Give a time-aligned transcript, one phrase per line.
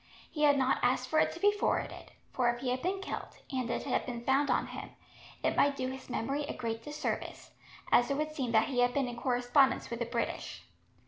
[0.31, 3.37] He had not asked for it to be forwarded, for if he had been killed,
[3.51, 4.89] and it had been found on him,
[5.43, 7.51] it might do his memory a great disservice,
[7.91, 10.63] as it would seem that he had been in correspondence with the British.